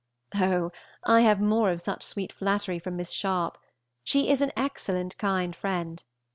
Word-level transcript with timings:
Oh! 0.33 0.71
I 1.03 1.21
have 1.21 1.39
more 1.39 1.69
of 1.69 1.79
such 1.79 2.01
sweet 2.01 2.33
flattery 2.33 2.79
from 2.79 2.95
Miss 2.97 3.11
Sharp. 3.11 3.59
She 4.03 4.31
is 4.31 4.41
an 4.41 4.51
excellent 4.57 5.15
kind 5.19 5.55
friend. 5.55 6.01